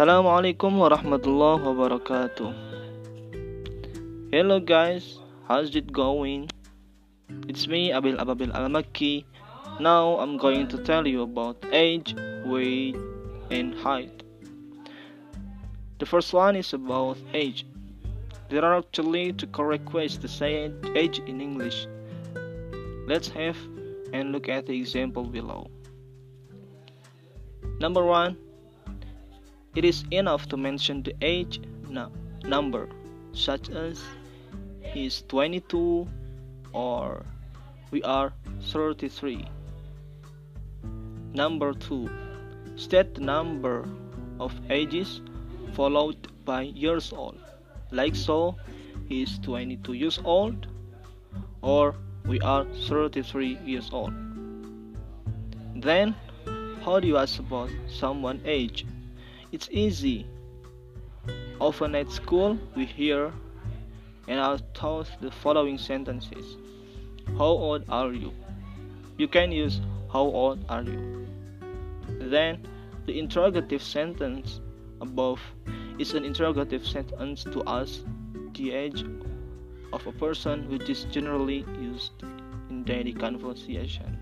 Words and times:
Assalamualaikum 0.00 0.80
warahmatullahi 0.80 1.60
wabarakatuh. 1.60 2.48
Hello 4.32 4.56
guys, 4.56 5.20
how's 5.44 5.76
it 5.76 5.92
going? 5.92 6.48
It's 7.44 7.68
me 7.68 7.92
Abil 7.92 8.16
Ababil 8.16 8.48
Al 8.56 8.72
Makki. 8.72 9.28
Now 9.76 10.16
I'm 10.16 10.40
going 10.40 10.72
to 10.72 10.80
tell 10.80 11.04
you 11.04 11.20
about 11.20 11.60
age, 11.68 12.16
weight, 12.48 12.96
and 13.52 13.76
height. 13.76 14.24
The 16.00 16.08
first 16.08 16.32
one 16.32 16.56
is 16.56 16.72
about 16.72 17.20
age. 17.36 17.68
There 18.48 18.64
are 18.64 18.80
actually 18.80 19.36
two 19.36 19.52
correct 19.52 19.92
ways 19.92 20.16
to 20.24 20.28
say 20.32 20.72
age 20.96 21.20
in 21.28 21.44
English. 21.44 21.84
Let's 23.04 23.28
have 23.36 23.60
and 24.16 24.32
look 24.32 24.48
at 24.48 24.64
the 24.64 24.80
example 24.80 25.28
below. 25.28 25.68
Number 27.84 28.00
one, 28.00 28.40
it 29.74 29.84
is 29.84 30.04
enough 30.10 30.48
to 30.48 30.56
mention 30.56 31.02
the 31.02 31.14
age 31.22 31.60
no, 31.88 32.10
number, 32.44 32.88
such 33.32 33.68
as 33.70 34.02
he 34.82 35.06
is 35.06 35.22
22 35.28 36.08
or 36.72 37.24
we 37.90 38.02
are 38.02 38.32
33. 38.62 39.44
Number 41.32 41.72
two, 41.72 42.10
state 42.76 43.14
the 43.14 43.20
number 43.20 43.88
of 44.40 44.52
ages 44.70 45.20
followed 45.74 46.28
by 46.44 46.62
years 46.62 47.12
old. 47.12 47.38
Like 47.90 48.16
so, 48.16 48.56
he 49.08 49.22
is 49.22 49.38
22 49.40 49.92
years 49.92 50.20
old 50.24 50.66
or 51.62 51.94
we 52.24 52.40
are 52.40 52.64
33 52.64 53.58
years 53.64 53.90
old. 53.92 54.12
Then, 55.76 56.14
how 56.84 57.00
do 57.00 57.06
you 57.06 57.16
ask 57.16 57.38
about 57.38 57.70
someone's 57.88 58.42
age? 58.44 58.86
It's 59.52 59.68
easy. 59.72 60.26
Often 61.58 61.96
at 61.96 62.10
school, 62.12 62.56
we 62.76 62.84
hear 62.84 63.32
and 64.28 64.38
are 64.38 64.58
taught 64.74 65.10
the 65.20 65.30
following 65.30 65.76
sentences 65.76 66.56
How 67.36 67.50
old 67.66 67.84
are 67.88 68.12
you? 68.12 68.32
You 69.18 69.26
can 69.26 69.50
use 69.50 69.80
How 70.12 70.20
old 70.20 70.64
are 70.68 70.82
you? 70.82 71.26
Then, 72.06 72.64
the 73.06 73.18
interrogative 73.18 73.82
sentence 73.82 74.60
above 75.00 75.40
is 75.98 76.14
an 76.14 76.24
interrogative 76.24 76.86
sentence 76.86 77.42
to 77.42 77.64
ask 77.66 78.02
the 78.54 78.70
age 78.70 79.04
of 79.92 80.06
a 80.06 80.12
person 80.12 80.70
which 80.70 80.88
is 80.88 81.04
generally 81.10 81.64
used 81.80 82.22
in 82.70 82.84
daily 82.84 83.12
conversation. 83.12 84.16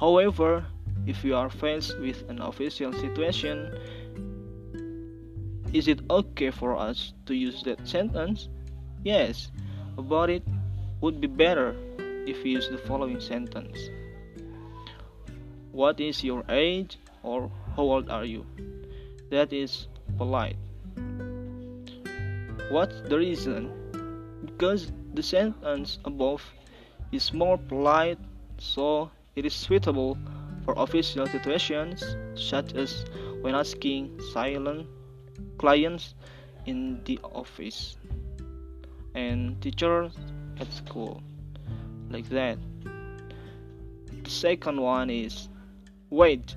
However, 0.00 0.64
if 1.06 1.24
you 1.24 1.34
are 1.34 1.50
faced 1.50 1.98
with 1.98 2.28
an 2.28 2.40
official 2.40 2.92
situation, 2.92 3.72
is 5.72 5.88
it 5.88 6.00
okay 6.10 6.50
for 6.50 6.76
us 6.76 7.12
to 7.26 7.34
use 7.34 7.62
that 7.64 7.86
sentence? 7.88 8.48
Yes, 9.04 9.50
but 9.96 10.30
it 10.30 10.42
would 11.00 11.20
be 11.20 11.26
better 11.26 11.74
if 12.26 12.44
you 12.44 12.52
use 12.52 12.68
the 12.68 12.78
following 12.78 13.20
sentence 13.20 13.90
What 15.72 15.98
is 16.00 16.22
your 16.22 16.44
age 16.48 16.98
or 17.22 17.50
how 17.74 17.82
old 17.82 18.10
are 18.10 18.24
you? 18.24 18.46
That 19.30 19.52
is 19.52 19.88
polite. 20.18 20.56
What's 22.70 23.00
the 23.08 23.16
reason? 23.18 23.72
Because 24.44 24.92
the 25.14 25.22
sentence 25.22 25.98
above 26.04 26.44
is 27.10 27.32
more 27.32 27.56
polite, 27.56 28.18
so 28.58 29.10
it 29.34 29.46
is 29.46 29.54
suitable 29.54 30.18
for 30.64 30.74
official 30.76 31.26
situations 31.26 32.04
such 32.34 32.74
as 32.74 33.04
when 33.40 33.54
asking 33.54 34.18
silent 34.32 34.86
clients 35.58 36.14
in 36.66 37.00
the 37.04 37.18
office 37.22 37.96
and 39.14 39.60
teachers 39.60 40.12
at 40.60 40.72
school 40.72 41.22
like 42.10 42.28
that. 42.28 42.58
The 44.22 44.30
second 44.30 44.80
one 44.80 45.10
is 45.10 45.48
weight. 46.10 46.54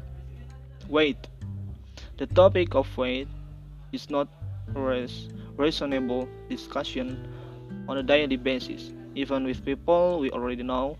Weight. 0.88 1.28
The 2.18 2.28
topic 2.28 2.75
of 2.75 2.85
weight 2.97 3.28
is 3.91 4.09
not 4.09 4.28
res- 4.74 5.30
reasonable 5.57 6.30
discussion 6.50 7.28
on 7.88 7.97
a 7.97 8.03
daily 8.03 8.38
basis. 8.38 8.91
Even 9.16 9.44
with 9.46 9.66
people 9.66 10.19
we 10.19 10.30
already 10.31 10.63
know 10.63 10.97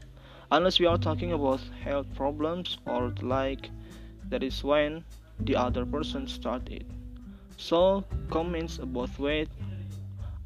unless 0.51 0.79
we 0.79 0.85
are 0.85 0.97
talking 0.97 1.33
about 1.33 1.59
health 1.83 2.07
problems 2.16 2.78
or 2.85 3.13
like 3.22 3.69
that 4.29 4.44
is 4.44 4.63
when 4.63 5.03
the 5.41 5.56
other 5.56 5.85
person 5.85 6.28
started 6.28 6.85
so 7.57 8.03
comments 8.29 8.79
about 8.79 9.17
weight 9.19 9.50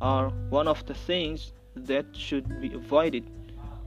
are 0.01 0.29
one 0.49 0.67
of 0.67 0.85
the 0.85 0.93
things 0.93 1.51
that 1.75 2.05
should 2.13 2.61
be 2.61 2.73
avoided 2.73 3.23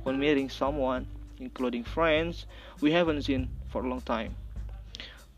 when 0.02 0.18
meeting 0.18 0.48
someone 0.48 1.06
including 1.42 1.84
friends 1.84 2.46
we 2.80 2.90
haven't 2.92 3.22
seen 3.22 3.48
for 3.68 3.84
a 3.84 3.88
long 3.88 4.00
time. 4.02 4.34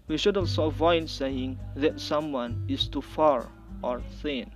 We 0.07 0.19
should 0.19 0.37
also 0.37 0.67
avoid 0.67 1.09
saying 1.09 1.59
that 1.77 1.99
someone 1.99 2.65
is 2.69 2.87
too 2.89 3.01
far 3.01 3.49
or 3.83 4.01
thin. 4.21 4.51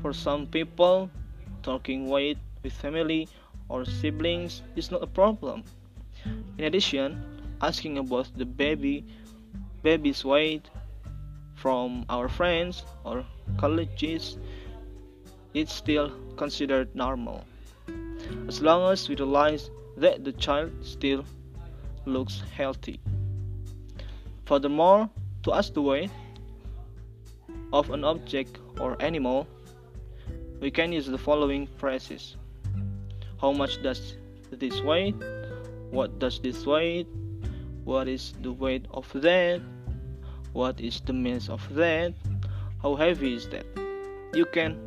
For 0.00 0.12
some 0.12 0.46
people 0.46 1.10
talking 1.62 2.08
weight 2.08 2.38
with 2.62 2.72
family 2.72 3.28
or 3.70 3.84
siblings 3.86 4.62
is 4.76 4.90
not 4.90 5.02
a 5.02 5.06
problem. 5.06 5.62
In 6.58 6.64
addition, 6.64 7.24
asking 7.62 7.96
about 7.96 8.28
the 8.36 8.44
baby 8.44 9.06
baby's 9.82 10.24
weight 10.24 10.68
from 11.54 12.04
our 12.10 12.28
friends 12.28 12.84
or 13.04 13.24
colleagues 13.56 14.36
is 15.54 15.70
still 15.72 16.12
considered 16.36 16.94
normal 16.94 17.44
as 18.48 18.60
long 18.60 18.92
as 18.92 19.08
we 19.08 19.14
realize 19.16 19.70
that 19.96 20.24
the 20.24 20.32
child 20.32 20.70
still 20.82 21.24
looks 22.04 22.42
healthy. 22.54 23.00
Furthermore, 24.44 25.08
to 25.42 25.52
ask 25.52 25.74
the 25.74 25.82
weight 25.82 26.10
of 27.72 27.90
an 27.90 28.04
object 28.04 28.58
or 28.80 28.96
animal, 29.00 29.46
we 30.60 30.70
can 30.70 30.92
use 30.92 31.06
the 31.06 31.18
following 31.18 31.66
phrases 31.78 32.36
how 33.40 33.52
much 33.52 33.82
does 33.82 34.14
this 34.50 34.80
weigh 34.82 35.12
what 35.90 36.18
does 36.18 36.38
this 36.40 36.66
weigh 36.66 37.06
what 37.84 38.08
is 38.08 38.34
the 38.42 38.52
weight 38.52 38.86
of 38.90 39.10
that? 39.14 39.60
What 40.52 40.80
is 40.80 41.00
the 41.00 41.12
mass 41.12 41.48
of 41.48 41.62
that? 41.74 42.14
How 42.82 42.94
heavy 42.94 43.34
is 43.34 43.48
that? 43.48 43.66
You 44.34 44.44
can 44.44 44.78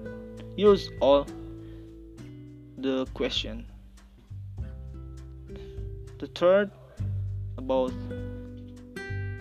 use 0.56 0.90
all 1.02 1.26
the 2.78 3.06
question. 3.14 3.66
The 6.20 6.28
third 6.28 6.72
about 7.58 7.92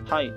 height. 0.06 0.33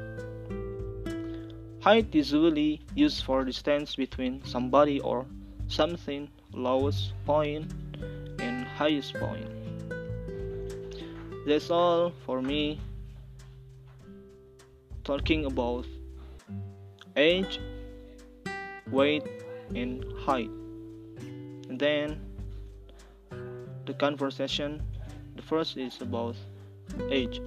Height 1.79 2.13
is 2.13 2.31
usually 2.31 2.81
used 2.95 3.23
for 3.23 3.45
distance 3.45 3.95
between 3.95 4.43
somebody 4.43 4.99
or 4.99 5.25
something 5.67 6.29
lowest 6.53 7.13
point 7.25 7.71
highest 8.75 9.13
point. 9.15 9.47
That's 11.47 11.71
all 11.71 12.11
for 12.25 12.41
me 12.41 12.79
talking 15.05 15.45
about 15.45 15.85
age, 17.15 17.61
weight, 18.91 19.23
and 19.73 20.03
height. 20.19 20.49
And 21.69 21.79
then 21.79 22.19
the 23.85 23.93
conversation, 23.93 24.81
the 25.35 25.41
first 25.41 25.77
is 25.77 26.01
about 26.01 26.35
age 27.09 27.39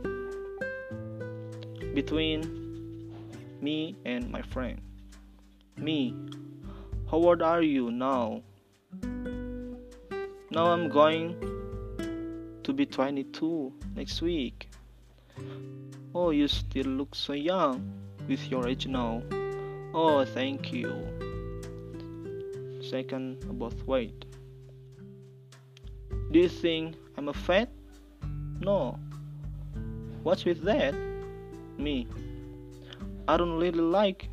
between 1.94 3.12
me 3.60 3.96
and 4.04 4.30
my 4.30 4.42
friend. 4.42 4.80
Me, 5.76 6.14
how 7.10 7.18
old 7.18 7.42
are 7.42 7.62
you 7.62 7.90
now? 7.90 8.42
Now 10.50 10.68
I'm 10.72 10.88
going 10.88 11.36
to 12.62 12.72
be 12.72 12.86
22 12.86 13.70
next 13.94 14.22
week. 14.22 14.70
Oh, 16.14 16.30
you 16.30 16.48
still 16.48 16.86
look 16.86 17.14
so 17.14 17.34
young 17.34 17.92
with 18.26 18.50
your 18.50 18.66
age 18.66 18.86
now. 18.86 19.22
Oh, 19.92 20.24
thank 20.24 20.72
you. 20.72 20.90
Second, 22.80 23.44
about 23.44 23.74
weight. 23.86 24.24
Do 26.32 26.38
you 26.38 26.48
think 26.48 26.96
I'm 27.18 27.28
a 27.28 27.34
fat? 27.34 27.68
No. 28.60 28.98
What's 30.22 30.46
with 30.46 30.62
that? 30.62 30.94
Me. 31.76 32.06
I 33.28 33.36
don't 33.36 33.58
really 33.58 33.80
like 33.80 34.30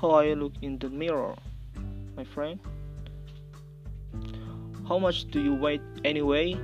how 0.00 0.10
I 0.10 0.34
look 0.34 0.54
in 0.60 0.78
the 0.78 0.88
mirror, 0.88 1.36
my 2.16 2.24
friend. 2.24 2.58
How 4.90 4.98
much 4.98 5.30
do 5.30 5.40
you 5.40 5.54
weigh 5.54 5.78
anyway? 6.04 6.58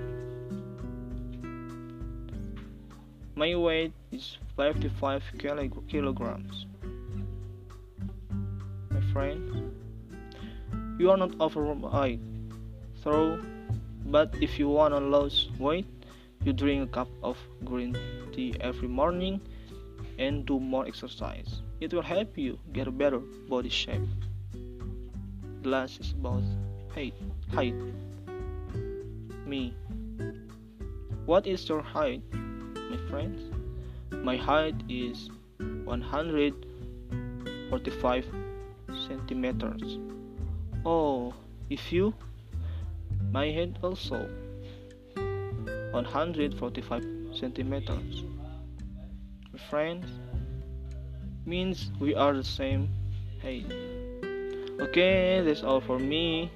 My 3.36 3.54
weight 3.54 3.92
is 4.10 4.36
55 4.56 5.22
kilograms. 5.86 6.66
My 8.90 9.00
friend. 9.12 9.70
You 10.98 11.12
are 11.12 11.16
not 11.16 11.40
overweight, 11.40 12.18
through, 13.00 13.46
but 14.06 14.34
if 14.40 14.58
you 14.58 14.70
wanna 14.70 14.98
lose 14.98 15.48
weight, 15.60 15.86
you 16.42 16.52
drink 16.52 16.82
a 16.82 16.90
cup 16.90 17.08
of 17.22 17.38
green 17.64 17.96
tea 18.32 18.56
every 18.60 18.88
morning 18.88 19.40
and 20.18 20.44
do 20.44 20.58
more 20.58 20.84
exercise. 20.84 21.62
It 21.80 21.94
will 21.94 22.02
help 22.02 22.36
you 22.36 22.58
get 22.72 22.88
a 22.88 22.90
better 22.90 23.20
body 23.20 23.68
shape. 23.68 24.02
The 25.62 25.68
last 25.68 26.00
is 26.00 26.10
about 26.10 26.42
height. 26.92 27.14
Height. 27.54 27.74
Me. 29.46 29.74
What 31.24 31.46
is 31.46 31.66
your 31.68 31.80
height, 31.80 32.22
my 32.32 32.96
friends? 33.08 33.40
My 34.10 34.36
height 34.36 34.74
is 34.88 35.30
145 35.84 38.26
centimeters. 39.06 39.98
Oh, 40.84 41.32
if 41.70 41.92
you, 41.92 42.12
my 43.30 43.46
head 43.46 43.78
also 43.82 44.28
145 45.92 47.04
centimeters. 47.32 48.24
My 49.52 49.58
friends, 49.70 50.10
means 51.46 51.92
we 52.00 52.14
are 52.14 52.34
the 52.34 52.44
same 52.44 52.88
height. 53.40 53.72
Okay, 54.80 55.40
that's 55.44 55.62
all 55.62 55.80
for 55.80 55.98
me. 55.98 56.50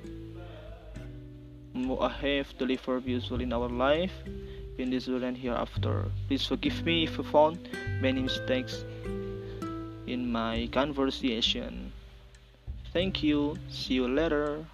Have 1.88 2.56
to 2.58 2.64
live 2.64 2.80
for 2.80 2.98
useful 2.98 3.40
in 3.40 3.52
our 3.52 3.68
life 3.68 4.12
in 4.78 4.90
this 4.90 5.08
world 5.08 5.22
and 5.22 5.36
hereafter. 5.36 6.04
Please 6.28 6.46
forgive 6.46 6.84
me 6.84 7.04
if 7.04 7.18
I 7.18 7.22
found 7.22 7.68
many 8.00 8.20
mistakes 8.20 8.84
in 10.06 10.30
my 10.30 10.68
conversation. 10.72 11.92
Thank 12.92 13.22
you. 13.22 13.56
See 13.68 13.94
you 13.94 14.08
later. 14.08 14.64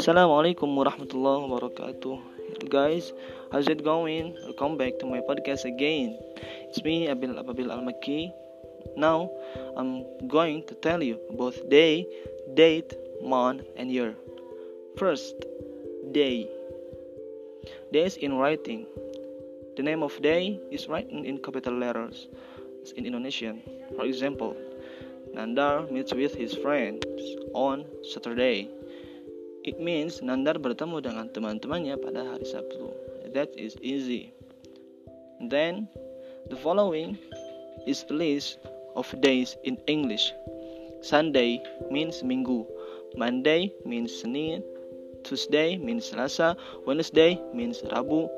Assalamualaikum 0.00 0.68
warahmatullahi 0.76 1.44
wabarakatuh. 1.44 2.39
Guys, 2.68 3.12
how's 3.50 3.68
it 3.68 3.82
going? 3.82 4.36
Welcome 4.44 4.76
back 4.76 4.98
to 4.98 5.06
my 5.06 5.20
podcast 5.20 5.64
again. 5.64 6.18
It's 6.68 6.84
me, 6.84 7.08
Abil 7.08 7.34
Ababil 7.40 7.72
Al 7.72 7.80
Maki. 7.80 8.32
Now, 8.96 9.30
I'm 9.76 10.04
going 10.28 10.64
to 10.66 10.74
tell 10.74 11.02
you 11.02 11.18
about 11.30 11.56
day, 11.70 12.06
date, 12.54 12.92
month, 13.22 13.62
and 13.76 13.90
year. 13.90 14.14
First, 14.98 15.34
day. 16.12 16.48
Days 17.92 18.16
in 18.16 18.34
writing. 18.34 18.86
The 19.76 19.82
name 19.82 20.02
of 20.02 20.20
day 20.20 20.60
is 20.70 20.86
written 20.86 21.24
in 21.24 21.38
capital 21.38 21.74
letters 21.74 22.28
in 22.96 23.06
Indonesian. 23.06 23.62
For 23.96 24.04
example, 24.04 24.54
Nandar 25.34 25.90
meets 25.90 26.12
with 26.12 26.34
his 26.34 26.54
friends 26.54 27.02
on 27.54 27.86
Saturday. 28.04 28.68
It 29.60 29.76
means 29.76 30.24
Nandar 30.24 30.56
bertemu 30.56 31.04
dengan 31.04 31.28
teman-temannya 31.28 32.00
pada 32.00 32.24
hari 32.24 32.48
Sabtu. 32.48 32.96
That 33.36 33.52
is 33.60 33.76
easy. 33.84 34.32
Then, 35.36 35.84
the 36.48 36.56
following 36.56 37.20
is 37.84 38.08
list 38.08 38.56
of 38.96 39.04
days 39.20 39.60
in 39.68 39.76
English. 39.84 40.32
Sunday 41.04 41.60
means 41.92 42.24
Minggu. 42.24 42.64
Monday 43.20 43.68
means 43.84 44.16
Senin, 44.16 44.64
Tuesday 45.28 45.76
means 45.76 46.08
Selasa, 46.08 46.56
Wednesday 46.88 47.36
means 47.52 47.84
Rabu, 47.92 48.32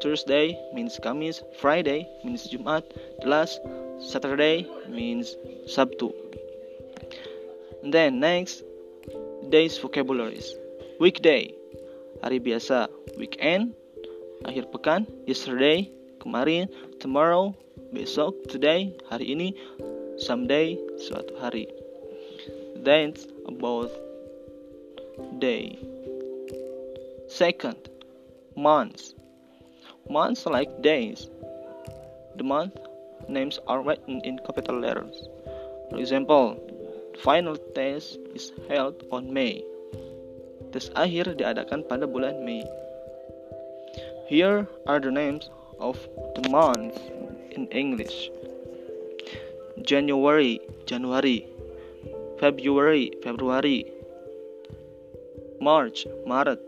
Thursday 0.00 0.56
means 0.72 0.96
Kamis, 0.96 1.44
Friday 1.60 2.08
means 2.24 2.48
Jumat, 2.48 2.88
last 3.28 3.60
Saturday 4.00 4.64
means 4.88 5.36
Sabtu. 5.68 6.16
And 7.84 7.92
then 7.92 8.24
next, 8.24 8.64
days 9.52 9.76
vocabularies. 9.76 10.61
Weekday, 11.02 11.50
hari 12.22 12.38
biasa. 12.38 12.86
Weekend, 13.18 13.74
akhir 14.46 14.70
pekan. 14.70 15.02
Yesterday, 15.26 15.90
kemarin. 16.22 16.70
Tomorrow, 17.02 17.58
besok. 17.90 18.38
Today, 18.46 18.94
hari 19.10 19.34
ini. 19.34 19.50
Someday, 20.14 20.78
suatu 21.02 21.34
hari. 21.42 21.66
That's 22.86 23.26
about 23.50 23.90
day. 25.42 25.74
Second, 27.26 27.82
months. 28.54 29.18
Months 30.06 30.46
like 30.46 30.70
days. 30.86 31.26
The 32.38 32.46
month 32.46 32.78
names 33.26 33.58
are 33.66 33.82
written 33.82 34.22
in 34.22 34.38
capital 34.46 34.78
letters. 34.78 35.18
For 35.90 35.98
example, 35.98 36.62
final 37.26 37.58
test 37.74 38.22
is 38.38 38.54
held 38.70 39.02
on 39.10 39.34
May. 39.34 39.66
Tes 40.72 40.88
akhir 40.96 41.36
diadakan 41.36 41.84
pada 41.84 42.08
bulan 42.08 42.40
Mei. 42.48 42.64
Here 44.32 44.64
are 44.88 44.96
the 44.96 45.12
names 45.12 45.52
of 45.76 46.00
the 46.32 46.48
months 46.48 46.96
in 47.52 47.68
English. 47.68 48.32
January, 49.84 50.64
Januari. 50.88 51.44
February, 52.40 53.12
Februari. 53.20 53.84
March, 55.60 56.08
Maret. 56.24 56.58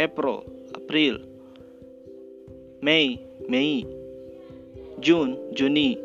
April, 0.00 0.48
April. 0.72 1.20
May, 2.80 3.20
Mei. 3.52 3.84
June, 5.04 5.36
Juni. 5.52 6.00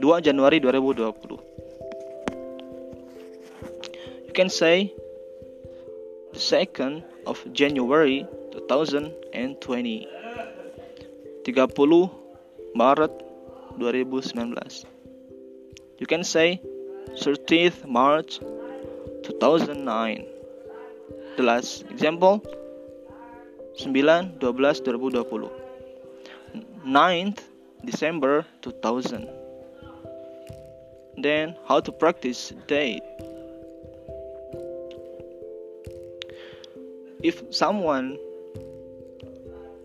2 0.00 0.06
Januari 0.26 0.60
2020 0.62 1.50
You 4.30 4.34
can 4.34 4.48
say 4.48 4.94
the 6.32 6.38
2nd 6.38 7.02
of 7.26 7.42
January 7.52 8.24
2020. 8.52 10.06
30 11.44 12.10
Maret 12.76 13.10
2019. 13.76 14.99
You 16.00 16.06
can 16.06 16.24
say 16.24 16.62
30th 17.10 17.86
March 17.86 18.40
2009. 19.22 20.24
The 21.36 21.42
last 21.42 21.84
example 21.90 22.42
9 23.84 24.38
12 24.40 24.84
2020. 24.84 25.50
9th 26.86 27.40
December 27.84 28.46
2000. 28.62 29.28
Then 31.18 31.54
how 31.68 31.80
to 31.80 31.92
practice 31.92 32.54
date. 32.66 33.02
If 37.22 37.42
someone 37.54 38.16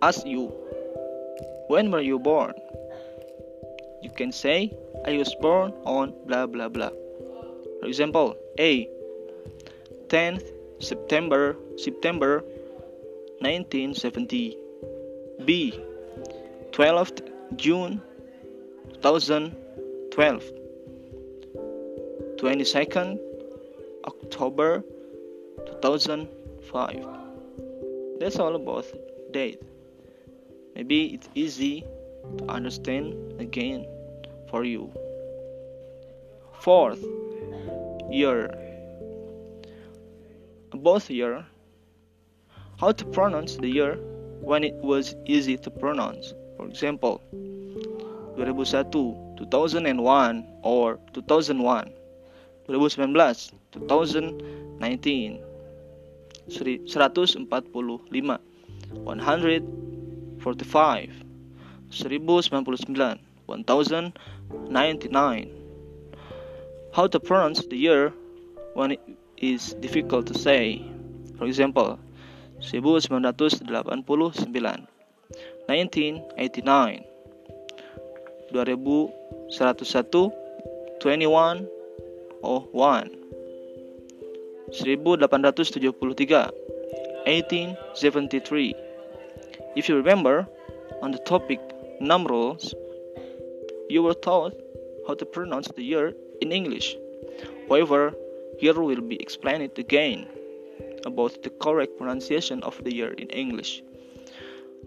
asks 0.02 0.26
you 0.26 0.48
when 1.68 1.92
were 1.92 2.00
you 2.00 2.20
born? 2.20 2.54
You 4.02 4.12
can 4.12 4.32
say 4.32 4.72
I 5.06 5.18
was 5.18 5.36
born 5.36 5.72
on 5.86 6.18
blah 6.26 6.48
blah 6.50 6.68
blah. 6.68 6.90
For 7.80 7.86
example, 7.86 8.36
A 8.58 8.90
10th 10.10 10.50
September 10.82 11.56
September 11.78 12.42
1970. 13.40 14.58
B 15.46 15.78
12th 16.72 17.22
June 17.56 18.02
2012. 19.04 20.44
22nd 22.42 23.20
October 24.06 24.84
2005. 25.82 27.06
That's 28.20 28.40
all 28.40 28.56
about 28.56 28.86
date. 29.32 29.62
Maybe 30.74 31.14
it's 31.14 31.30
easy 31.36 31.86
to 32.38 32.50
understand 32.50 33.14
again 33.40 33.86
for 34.50 34.64
you. 34.64 34.92
Fourth, 36.60 37.04
year. 38.10 38.54
Both 40.74 41.10
year. 41.10 41.46
How 42.80 42.92
to 42.92 43.06
pronounce 43.06 43.56
the 43.58 43.70
year 43.70 43.98
when 44.42 44.64
it 44.64 44.75
was 44.75 45.16
easy 45.25 45.58
to 45.58 45.70
pronounce. 45.70 46.34
For 46.58 46.68
example, 46.68 47.22
2001, 48.36 49.36
2001 49.38 50.48
or 50.64 51.00
2001. 51.14 51.92
2019, 52.68 53.50
2019. 53.72 55.40
145 56.48 58.40
100 58.92 59.64
45 60.40 61.10
1099 63.46 64.14
1099 64.50 65.50
How 66.94 67.08
to 67.08 67.20
pronounce 67.20 67.66
the 67.66 67.78
year 67.78 68.14
when 68.74 68.92
it 68.92 69.00
is 69.38 69.74
difficult 69.82 70.28
to 70.28 70.38
say. 70.38 70.86
For 71.38 71.46
example, 71.46 71.98
1989 72.60 74.88
1989 75.68 77.04
2101 78.52 80.32
21 81.00 81.68
oh 82.44 82.60
1 82.72 83.10
1873 84.70 86.52
1873 87.25 88.75
if 89.75 89.90
you 89.90 89.98
remember, 89.98 90.48
on 91.02 91.12
the 91.12 91.18
topic 91.20 91.60
numerals, 92.00 92.74
you 93.89 94.04
were 94.04 94.13
taught 94.13 94.54
how 95.08 95.13
to 95.13 95.25
pronounce 95.25 95.68
the 95.70 95.84
year 95.84 96.13
in 96.42 96.51
English. 96.51 96.96
However, 97.70 98.13
here 98.58 98.74
will 98.74 99.01
be 99.01 99.22
explained 99.22 99.77
again 99.77 100.27
about 101.06 101.44
the 101.44 101.50
correct 101.50 101.98
pronunciation 101.98 102.63
of 102.63 102.82
the 102.84 102.94
year 102.94 103.12
in 103.13 103.30
English. 103.30 103.84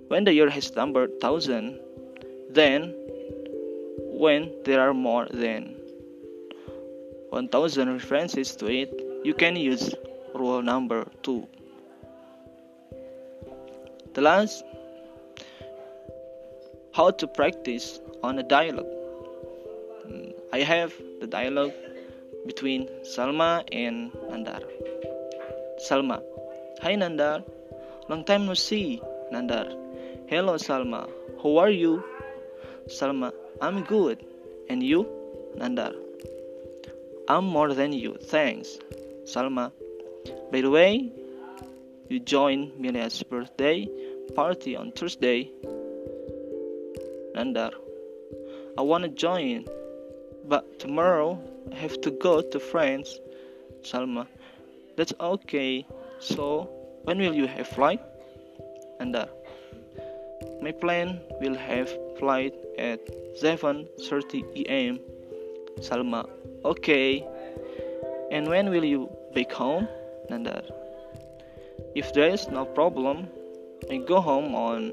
When 0.08 0.24
the 0.24 0.32
year 0.32 0.50
has 0.50 0.74
number 0.74 1.06
thousand, 1.20 1.78
then 2.50 2.94
when 4.18 4.50
there 4.64 4.80
are 4.80 4.94
more 4.94 5.26
than 5.30 5.76
1000 7.30 7.92
references 7.92 8.56
to 8.56 8.66
it, 8.66 8.90
you 9.22 9.34
can 9.34 9.54
use 9.54 9.94
rule 10.34 10.62
number 10.62 11.06
2. 11.22 11.46
The 14.14 14.20
last 14.22 14.64
how 16.98 17.10
to 17.12 17.28
practice 17.28 18.00
on 18.24 18.40
a 18.40 18.42
dialogue. 18.42 18.92
Mm, 20.04 20.34
I 20.52 20.62
have 20.70 20.92
the 21.20 21.28
dialogue 21.28 21.72
between 22.44 22.88
Salma 23.10 23.50
and 23.70 24.10
Nandar. 24.30 24.62
Salma, 25.88 26.16
hi 26.82 26.96
Nandar, 26.96 27.44
long 28.08 28.24
time 28.24 28.46
no 28.46 28.54
see. 28.54 29.00
Nandar, 29.32 29.66
hello 30.26 30.56
Salma, 30.56 31.08
how 31.40 31.56
are 31.58 31.70
you? 31.70 32.02
Salma, 32.88 33.32
I'm 33.62 33.84
good. 33.84 34.18
And 34.68 34.82
you? 34.82 35.06
Nandar, 35.56 35.94
I'm 37.28 37.44
more 37.44 37.74
than 37.74 37.92
you, 37.92 38.16
thanks. 38.34 38.76
Salma, 39.22 39.70
by 40.50 40.62
the 40.62 40.70
way, 40.70 41.12
you 42.08 42.18
joined 42.18 42.76
Milia's 42.76 43.22
birthday 43.22 43.88
party 44.34 44.74
on 44.74 44.90
Thursday 44.90 45.52
Nandar. 47.38 47.70
I 48.76 48.82
want 48.82 49.04
to 49.04 49.10
join, 49.10 49.64
but 50.48 50.80
tomorrow 50.80 51.38
I 51.70 51.76
have 51.76 52.00
to 52.00 52.10
go 52.10 52.42
to 52.42 52.58
France. 52.58 53.20
Salma. 53.82 54.26
That's 54.96 55.14
okay. 55.20 55.86
So, 56.18 56.68
when 57.04 57.18
will 57.18 57.34
you 57.34 57.46
have 57.46 57.68
flight? 57.68 58.02
Nandar. 58.98 59.28
My 60.60 60.72
plane 60.72 61.20
will 61.40 61.54
have 61.54 61.88
flight 62.18 62.54
at 62.76 63.06
7:30 63.38 64.66
a.m. 64.66 64.98
Salma. 65.78 66.26
Okay. 66.64 67.22
And 68.32 68.48
when 68.48 68.68
will 68.70 68.84
you 68.84 69.08
back 69.32 69.52
home? 69.52 69.86
Nandar. 70.28 70.66
If 71.94 72.12
there 72.14 72.30
is 72.30 72.48
no 72.48 72.64
problem, 72.64 73.28
I 73.88 73.98
go 73.98 74.20
home 74.20 74.56
on 74.56 74.92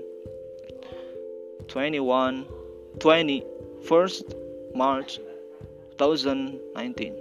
21 1.67 2.45
21st 2.99 4.35
March 4.75 5.19
2019 5.97 7.15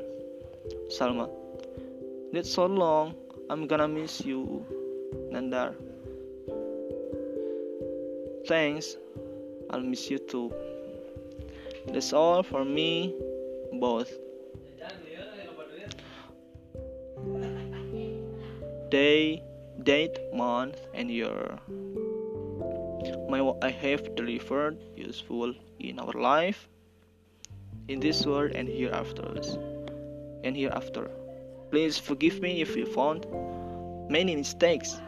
Salma 0.88 1.28
that's 2.32 2.50
so 2.52 2.66
long 2.66 3.14
I'm 3.50 3.66
gonna 3.66 3.86
miss 3.86 4.24
you 4.24 4.64
Nandar. 5.32 5.74
Thanks 8.46 8.96
I'll 9.70 9.80
miss 9.80 10.10
you 10.10 10.18
too. 10.18 10.52
That's 11.86 12.12
all 12.12 12.42
for 12.42 12.64
me 12.64 13.14
both. 13.74 14.12
Day 18.90 19.42
date 19.82 20.18
month 20.32 20.78
and 20.94 21.10
year 21.10 21.58
my 23.28 23.40
I 23.62 23.70
have 23.70 24.14
delivered 24.14 24.78
useful 24.96 25.54
in 25.78 25.98
our 25.98 26.12
life, 26.12 26.68
in 27.88 28.00
this 28.00 28.24
world 28.26 28.52
and 28.52 28.68
hereafter, 28.68 29.28
and 30.44 30.56
hereafter. 30.56 31.10
Please 31.70 31.98
forgive 31.98 32.40
me 32.40 32.60
if 32.60 32.76
you 32.76 32.86
found 32.86 33.26
many 34.08 34.36
mistakes 34.36 35.00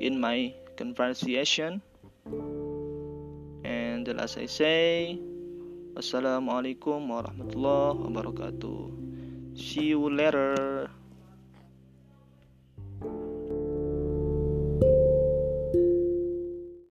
in 0.00 0.20
my 0.20 0.54
conversation. 0.76 1.80
And 3.64 4.08
as 4.08 4.36
I 4.36 4.46
say, 4.46 5.18
Assalamualaikum 5.92 7.12
warahmatullahi 7.12 8.00
wabarakatuh. 8.08 8.78
See 9.52 9.92
you 9.92 10.08
later. 10.08 10.88